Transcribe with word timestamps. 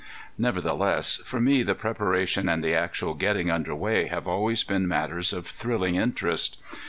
Nevertheless, 0.35 1.17
for 1.25 1.39
me 1.39 1.61
the 1.61 1.75
preparation 1.75 2.49
and 2.49 2.63
the 2.63 2.73
actual 2.73 3.13
getting 3.13 3.51
under 3.51 3.75
way 3.75 4.07
have 4.07 4.27
always 4.27 4.63
been 4.63 4.87
matters 4.87 5.31
of 5.31 5.45
thrilling 5.45 5.93
interest. 5.93 6.57